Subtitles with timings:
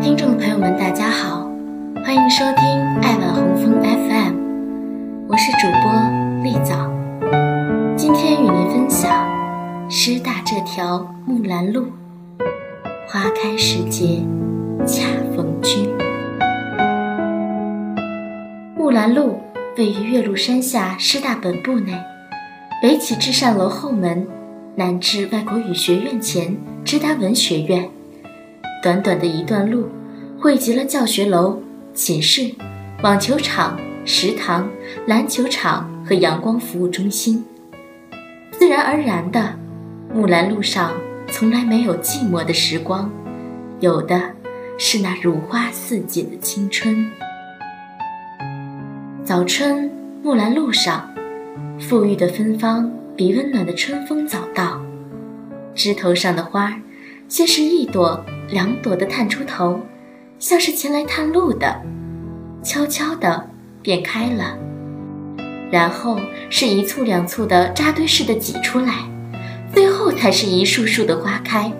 [0.00, 1.50] 听众朋友们，大家好，
[2.04, 2.64] 欢迎收听
[3.02, 4.34] 爱晚红枫 FM，
[5.28, 6.88] 我是主播丽枣，
[7.96, 9.10] 今天与您分享
[9.90, 11.86] 师大这条木兰路，
[13.08, 14.22] 花开时节
[14.86, 15.88] 恰逢君。
[18.76, 19.40] 木兰路
[19.76, 21.92] 位于岳麓山下师大本部内，
[22.80, 24.26] 北起至善楼后门，
[24.76, 27.90] 南至外国语学院前直达文学院。
[28.80, 29.88] 短短的一段路，
[30.38, 31.60] 汇集了教学楼、
[31.94, 32.48] 寝室、
[33.02, 34.70] 网球场、食堂、
[35.06, 37.44] 篮球场和阳光服务中心。
[38.52, 39.56] 自然而然的，
[40.14, 40.92] 木兰路上
[41.28, 43.10] 从来没有寂寞的时光，
[43.80, 44.22] 有的
[44.78, 47.10] 是那如花似锦的青春。
[49.24, 49.90] 早春，
[50.22, 51.10] 木兰路上，
[51.80, 54.80] 馥郁的芬芳比温暖的春风早到，
[55.74, 56.80] 枝头上的花
[57.28, 58.24] 先是一朵。
[58.48, 59.78] 两朵的探出头，
[60.38, 61.82] 像是前来探路的，
[62.62, 63.46] 悄悄的
[63.82, 64.56] 便开了，
[65.70, 66.18] 然后
[66.48, 69.04] 是一簇两簇的扎堆似的挤出来，
[69.74, 71.70] 最后才是一束束的花开，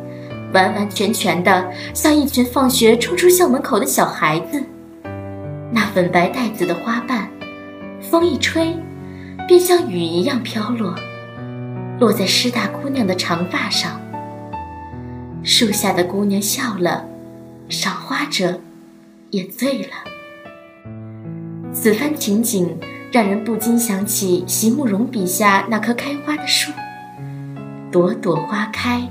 [0.52, 4.62] 完完全全的像一群放学冲出校门口的小孩子。
[5.72, 7.30] 那粉白带子的花瓣，
[8.00, 8.77] 风一吹，
[9.46, 10.94] 便像雨一样飘落，
[11.98, 13.98] 落在师大姑娘的长发上。
[15.42, 17.05] 树下的姑娘笑了，
[17.69, 18.61] 赏花者
[19.31, 19.95] 也醉了。
[21.72, 22.77] 此番情景
[23.11, 26.72] 让人不禁想起席慕容笔下那棵开花的树，
[27.91, 29.08] 朵朵花开，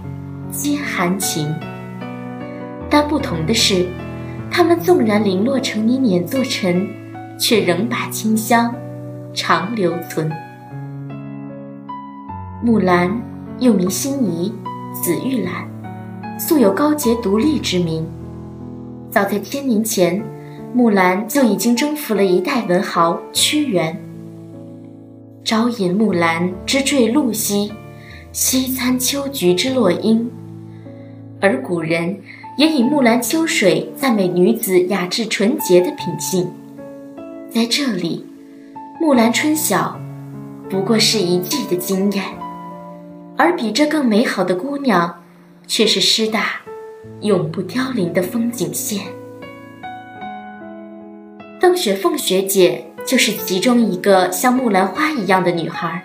[0.51, 1.53] 皆含情。
[2.89, 3.87] 但不同的是，
[4.51, 6.87] 它们纵然零落成泥碾作尘，
[7.39, 8.73] 却仍把清香
[9.33, 10.31] 长留存。
[12.63, 13.21] 木兰
[13.59, 14.53] 又名心怡、
[14.93, 15.76] 紫玉兰。
[16.39, 18.05] 素有高洁独立之名，
[19.09, 20.23] 早在千年前，
[20.71, 23.99] 木兰就已经征服了一代文豪屈原。
[25.43, 27.71] 朝饮木兰之坠露兮，
[28.31, 30.29] 夕餐秋菊之落英。
[31.41, 32.15] 而古人
[32.55, 36.47] 也以木兰秋水赞美女子雅致纯洁的品性。
[37.49, 38.23] 在这里，
[39.01, 39.99] 木兰春晓
[40.69, 42.23] 不过是一季的经验，
[43.35, 45.23] 而比这更美好的姑娘。
[45.67, 46.61] 却是师大
[47.21, 49.01] 永不凋零的风景线。
[51.59, 56.03] 邓雪凤学姐就是其中一个像木兰花一样的女孩。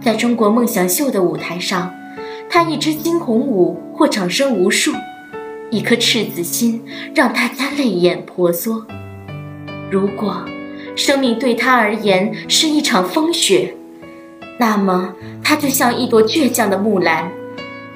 [0.00, 1.92] 在中国梦想秀的舞台上，
[2.48, 4.92] 她一支惊鸿舞或掌声无数，
[5.70, 8.86] 一颗赤子心让大家泪眼婆娑。
[9.90, 10.44] 如果
[10.94, 13.74] 生命对她而言是一场风雪，
[14.58, 17.32] 那么她就像一朵倔强的木兰。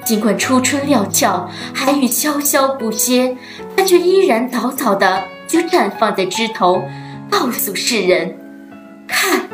[0.09, 3.37] 尽管初春料峭，寒雨潇潇不歇，
[3.77, 6.81] 它却依然早早的就绽放在枝头，
[7.29, 8.35] 告诉世人：
[9.07, 9.47] 看，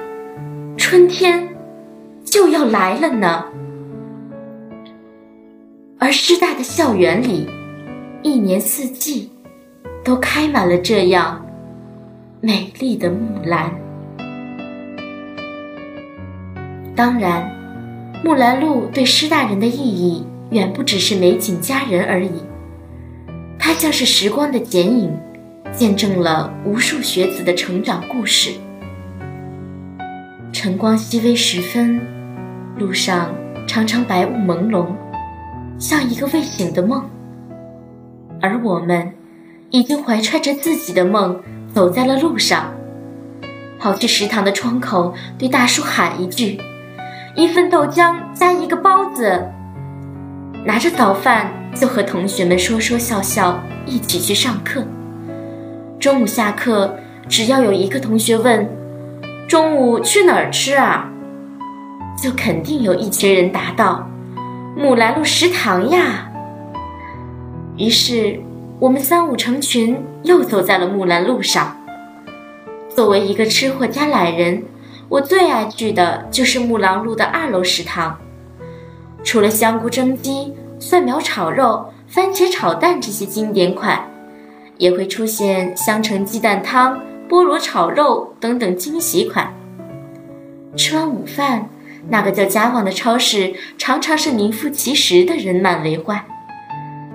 [0.78, 1.46] 春天
[2.24, 3.44] 就要来了呢。
[6.00, 7.50] 而师大的校园里，
[8.24, 9.30] 一年四季
[10.06, 11.46] 都开满了这样
[12.40, 13.70] 美丽的木兰。
[16.96, 17.46] 当然，
[18.24, 20.26] 木兰路对师大人的意义。
[20.56, 22.32] 远不只是美景佳人而已，
[23.60, 25.14] 它像是时光的剪影，
[25.74, 28.52] 见证了无数学子的成长故事。
[30.54, 32.00] 晨光熹微时分，
[32.78, 33.36] 路上
[33.68, 34.86] 常常白雾朦胧，
[35.78, 37.04] 像一个未醒的梦。
[38.42, 39.12] 而我们，
[39.72, 41.38] 已经怀揣着自己的梦，
[41.74, 42.74] 走在了路上，
[43.78, 46.62] 跑去食堂的窗口，对大叔喊一句
[47.36, 49.44] ：“一份豆浆加一个包子。”
[50.66, 54.84] 拿着早饭就和同学们说说笑笑，一起去上课。
[56.00, 56.98] 中午下课，
[57.30, 58.68] 只要有一个同学问
[59.48, 61.08] ：“中午去哪儿吃啊？”
[62.20, 64.10] 就肯定有一群人答道
[64.76, 66.32] ：“木兰路食堂呀。”
[67.78, 68.40] 于是
[68.80, 71.78] 我们三五成群又走在了木兰路上。
[72.90, 74.64] 作为一个吃货加懒人，
[75.10, 78.18] 我最爱去的就是木兰路的二楼食堂。
[79.26, 84.08] 除了香菇蒸鸡、蒜苗炒肉、番茄炒蛋这些经典款，
[84.78, 89.52] 也会出现香橙鸡蛋汤、菠萝炒肉等等惊喜款。
[90.78, 91.68] 吃完午饭，
[92.08, 96.24] 那个叫家旺的超市常常是名副其实的人满为患。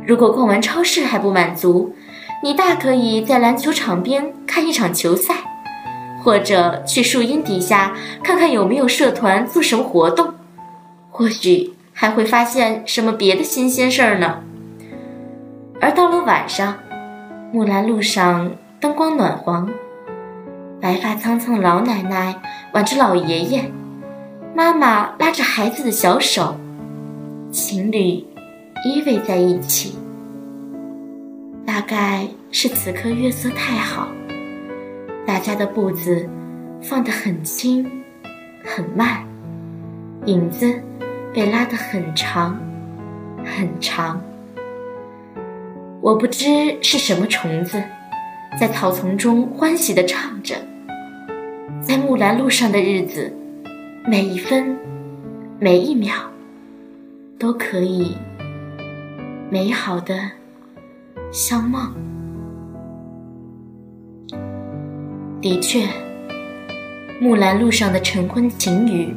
[0.05, 1.95] 如果逛完超市还不满足，
[2.43, 5.37] 你大可以在篮球场边看一场球赛，
[6.25, 10.35] 或者去树荫底下看看有没有社团做什么活动，
[11.09, 11.73] 或许。
[12.01, 14.43] 还会发现什么别的新鲜事儿呢？
[15.83, 16.79] 而到了晚上，
[17.53, 19.69] 木兰路上灯光暖黄，
[20.81, 22.41] 白发苍苍的老奶奶
[22.73, 23.71] 挽着老爷爷，
[24.57, 26.57] 妈妈拉着孩子的小手，
[27.51, 28.25] 情侣
[28.87, 29.99] 依偎在一起。
[31.67, 34.09] 大概是此刻月色太好，
[35.27, 36.27] 大家的步子
[36.81, 37.87] 放得很轻，
[38.65, 39.23] 很慢，
[40.25, 40.83] 影子
[41.33, 42.59] 被拉得很长，
[43.45, 44.21] 很长。
[46.01, 46.47] 我不知
[46.83, 47.83] 是什么虫子，
[48.59, 50.57] 在草丛中欢喜地唱着。
[51.83, 53.33] 在木兰路上的日子，
[54.07, 54.77] 每一分，
[55.59, 56.15] 每一秒，
[57.39, 58.17] 都可以
[59.51, 60.15] 美好的。
[61.33, 61.93] 相梦，
[65.41, 65.87] 的确，
[67.21, 69.15] 木兰路上的晨昏晴雨，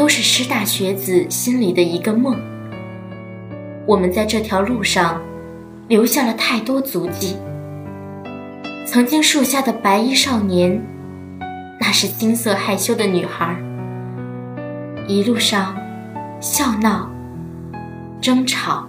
[0.00, 2.34] 都是师大学子心里的一个梦。
[3.84, 5.20] 我们在这条路上
[5.88, 7.36] 留下了太多足迹。
[8.86, 10.82] 曾经树下的白衣少年，
[11.78, 13.54] 那是青涩害羞的女孩，
[15.06, 15.76] 一路上
[16.40, 17.10] 笑闹、
[18.22, 18.88] 争吵，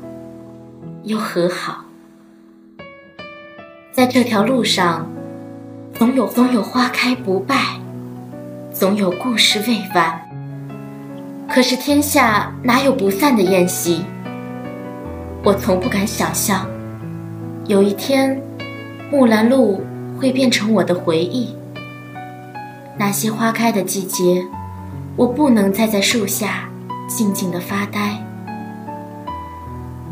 [1.04, 1.84] 又和好。
[3.92, 5.06] 在这条路上，
[5.94, 7.81] 总有总有花开不败，
[8.72, 10.22] 总有故事未完。
[11.53, 14.06] 可是天下哪有不散的宴席？
[15.44, 16.65] 我从不敢想象，
[17.68, 18.42] 有一天，
[19.12, 19.83] 木兰路
[20.18, 21.53] 会变成我的回忆。
[22.98, 24.45] 那些花开的季节，
[25.18, 26.69] 我不能再在树下
[27.09, 28.18] 静静的发呆。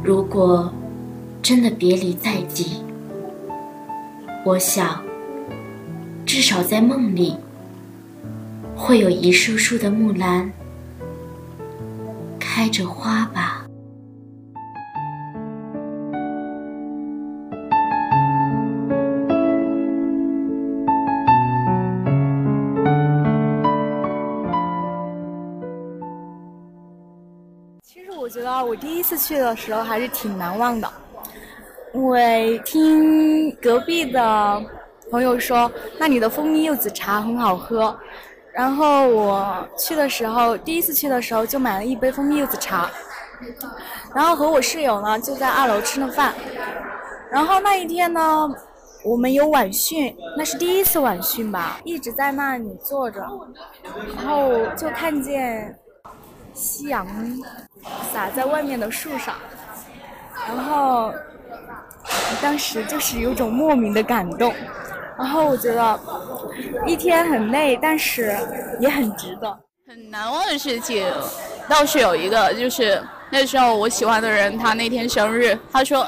[0.03, 0.69] 如果
[1.41, 2.83] 真的别离在即，
[4.43, 5.01] 我想，
[6.25, 7.37] 至少在梦里，
[8.75, 10.51] 会有一束束的木兰
[12.51, 13.63] 开着花吧。
[27.83, 30.91] 其实我觉得，我第一次去的时候还是挺难忘的。
[31.93, 34.63] 因为听隔壁的
[35.11, 37.95] 朋友说，那里的蜂蜜柚子茶很好喝，
[38.53, 42.89] 然后我去的时候，第一次去的时候就买了一杯蜂蜜柚子茶，
[44.13, 46.33] 然后和我室友呢就在二楼吃了饭，
[47.31, 48.49] 然后那一天呢，
[49.03, 53.25] 我们有晚训，那是第一次晚训吧，一直在那里坐着，
[54.15, 55.77] 然后就看见
[56.53, 57.07] 夕阳
[58.11, 59.35] 洒在外面的树上，
[60.47, 61.13] 然后。
[62.41, 64.53] 当时就是有种莫名的感动，
[65.19, 65.99] 然后我觉得
[66.87, 68.35] 一天很累，但是
[68.79, 69.59] 也很值得。
[69.85, 71.05] 很难忘的事情
[71.67, 76.07] 倒是有一个，就是那时候我喜欢的人他那天生日，他说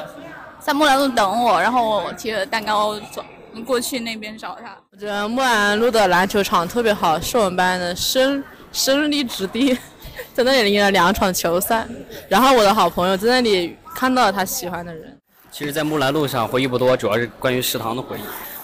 [0.60, 3.24] 在木兰路等我，然后我提着蛋糕走
[3.66, 4.78] 过去那边找他。
[4.92, 8.42] 我觉得木兰路的篮球场特别好，是我们班的生
[8.72, 9.78] 生力之地，
[10.34, 11.86] 在那里赢了两场球赛，
[12.30, 15.18] 然后我的好朋友在那里看到了他喜欢的人。
[15.52, 18.22] 其实，在木兰路上回忆不多，主要是关于食堂的回忆。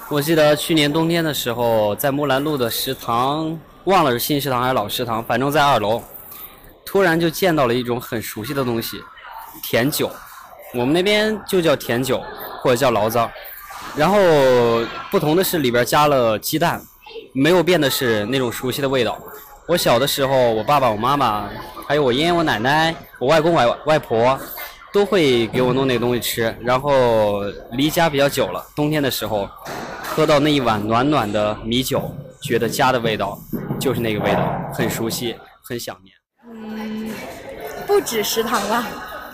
[0.09, 6.01] 我记得去年冬天的时候，在木兰路的食堂，忘了是新食堂还是老食堂，反正在二楼，
[6.85, 9.03] 突然就见到了一种很熟悉的东西——
[9.61, 10.09] 甜酒。
[10.73, 12.23] 我们那边就叫甜酒，
[12.61, 13.29] 或者叫醪糟。
[13.97, 14.17] 然后
[15.11, 16.81] 不同的是里边加了鸡蛋，
[17.33, 19.19] 没有变的是那种熟悉的味道。
[19.67, 21.49] 我小的时候，我爸爸、我妈妈，
[21.85, 24.39] 还有我爷爷、我奶奶、我外公、外外婆。
[24.93, 29.47] 都会给我弄那个东西吃，然后离家比较久了，冬天的时候，
[30.17, 33.37] 喝到那一碗暖暖的米酒，觉得家的味道
[33.79, 36.15] 就是那个味道，很熟悉，很想念。
[36.51, 37.11] 嗯，
[37.85, 38.83] 不止食堂了，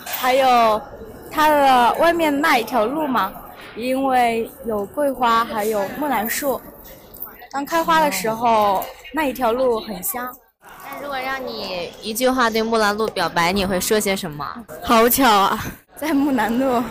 [0.04, 0.78] 还有
[1.30, 3.32] 它的外面那一条路嘛，
[3.76, 6.60] 因为有桂花，还有木兰树，
[7.50, 10.30] 当开花的时候，那一条路很香。
[10.60, 14.46] 那如果让你一句话对木兰路表白，你会说些什么？
[14.82, 15.64] 好巧啊，
[15.96, 16.82] 在木兰路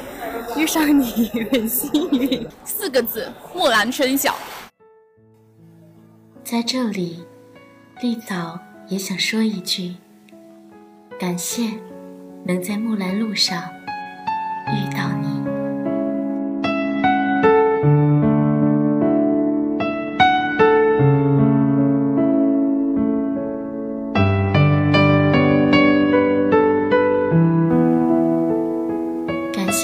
[0.56, 2.48] 遇上你，很幸运。
[2.64, 4.34] 四个字：木兰春晓。
[6.42, 7.26] 在这里，
[8.02, 8.58] 丽藻
[8.88, 9.96] 也想说一句：
[11.20, 11.70] 感谢
[12.46, 13.62] 能在木兰路上
[14.68, 15.23] 遇到你。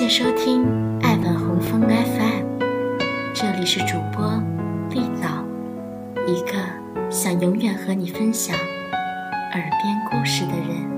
[0.09, 0.65] 收听
[1.03, 2.43] 爱本红枫 FM，
[3.31, 4.41] 这里是主播
[4.89, 5.45] 丽藻，
[6.25, 6.53] 一个
[7.11, 10.88] 想永远和你分享耳边故事的人。